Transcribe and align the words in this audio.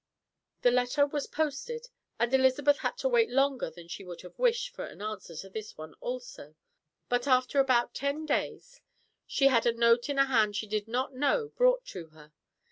The 0.63 0.71
letter 0.71 1.05
was 1.05 1.27
posted, 1.27 1.85
and 2.17 2.33
Elizabeth 2.33 2.79
had 2.79 2.97
to 2.97 3.07
wait 3.07 3.29
longer 3.29 3.69
than 3.69 3.87
she 3.87 4.03
would 4.03 4.21
have 4.23 4.39
wished 4.39 4.69
for 4.69 4.83
an 4.87 4.99
answer 4.99 5.35
to 5.35 5.47
this 5.51 5.77
one 5.77 5.93
also, 5.99 6.55
but 7.07 7.27
after 7.27 7.59
about 7.59 7.93
ten 7.93 8.25
days 8.25 8.81
she 9.27 9.45
had 9.49 9.67
a 9.67 9.73
note 9.73 10.09
in 10.09 10.17
a 10.17 10.25
hand 10.25 10.55
she 10.55 10.65
did 10.65 10.87
not 10.87 11.13
know 11.13 11.43
was 11.43 11.51
brought 11.51 11.85
to 11.85 12.07
her. 12.07 12.33